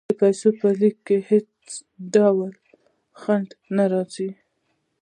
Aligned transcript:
د 0.09 0.11
پیسو 0.21 0.49
په 0.59 0.67
لیږد 0.79 1.01
کې 1.07 1.17
هیڅ 1.29 1.51
ډول 2.15 2.51
ځنډ 3.21 3.47
نه 3.75 3.85
راځي. 3.93 4.29